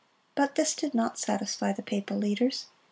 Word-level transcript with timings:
But 0.33 0.55
this 0.55 0.73
did 0.73 0.95
not 0.95 1.19
satisfy 1.19 1.73
the 1.73 1.83
papal 1.83 2.17
leaders. 2.17 2.65